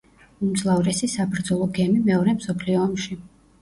[0.47, 3.25] უმძლავრესი საბრძოლო გემი მეორე მსოფლიო ომში.